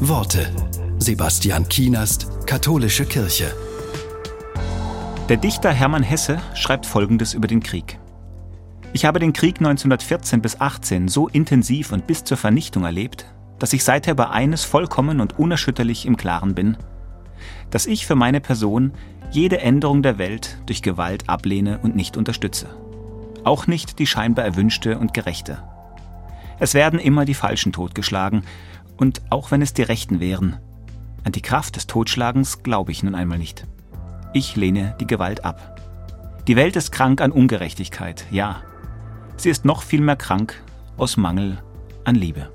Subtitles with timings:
[0.00, 0.54] Worte.
[0.98, 3.50] Sebastian Kienast, Katholische Kirche.
[5.30, 7.98] Der Dichter Hermann Hesse schreibt Folgendes über den Krieg.
[8.92, 13.24] Ich habe den Krieg 1914 bis 18 so intensiv und bis zur Vernichtung erlebt,
[13.58, 16.76] dass ich seither über eines vollkommen und unerschütterlich im Klaren bin,
[17.70, 18.92] dass ich für meine Person
[19.30, 22.68] jede Änderung der Welt durch Gewalt ablehne und nicht unterstütze.
[23.44, 25.62] Auch nicht die scheinbar erwünschte und gerechte.
[26.58, 28.42] Es werden immer die Falschen totgeschlagen,
[28.96, 30.56] und auch wenn es die Rechten wären,
[31.24, 33.66] an die Kraft des Totschlagens glaube ich nun einmal nicht.
[34.32, 35.80] Ich lehne die Gewalt ab.
[36.46, 38.62] Die Welt ist krank an Ungerechtigkeit, ja.
[39.36, 40.62] Sie ist noch viel mehr krank
[40.96, 41.58] aus Mangel
[42.04, 42.48] an Liebe.